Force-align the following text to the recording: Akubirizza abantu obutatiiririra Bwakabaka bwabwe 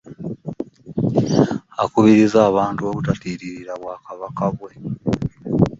Akubirizza 1.83 2.39
abantu 2.49 2.81
obutatiiririra 2.89 3.73
Bwakabaka 3.81 4.43
bwabwe 4.53 4.71